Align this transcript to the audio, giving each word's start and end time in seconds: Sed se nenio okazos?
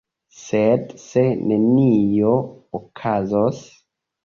Sed 0.37 0.95
se 1.01 1.25
nenio 1.51 2.33
okazos? 2.83 3.65